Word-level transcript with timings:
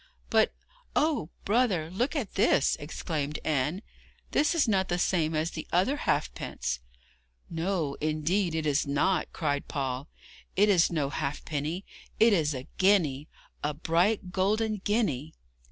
'But, 0.31 0.51
oh, 0.95 1.29
brother, 1.45 1.91
look 1.91 2.15
at 2.15 2.33
this!' 2.33 2.75
exclaimed 2.79 3.37
Anne; 3.45 3.83
'this 4.31 4.55
is 4.55 4.67
not 4.67 4.87
the 4.87 4.97
same 4.97 5.35
as 5.35 5.51
the 5.51 5.67
other 5.71 5.95
halfpence.' 5.95 6.79
'No, 7.51 7.93
indeed, 8.01 8.55
it 8.55 8.65
is 8.65 8.87
not,' 8.87 9.31
cried 9.31 9.67
Paul; 9.67 10.07
'it 10.55 10.69
is 10.69 10.91
no 10.91 11.11
halfpenny. 11.11 11.85
It 12.19 12.33
is 12.33 12.55
a 12.55 12.67
guinea 12.79 13.27
a 13.63 13.75
bright 13.75 14.31
golden 14.31 14.81
guinea!' 14.83 15.35